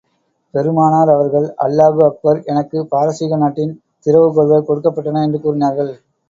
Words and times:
பெருமானார் 0.53 1.09
அவர்கள், 1.09 1.45
அல்லாஹூ 1.65 1.99
அக்பர் 2.05 2.39
எனக்குப் 2.45 2.89
பாரசீக 2.91 3.37
நாட்டின் 3.37 3.75
திறவு 4.05 4.31
கோல்கள் 4.33 4.67
கொடுக்கப் 4.67 4.97
பட்டன 4.97 5.23
என்று 5.23 5.41
கூறினார்கள். 5.41 5.93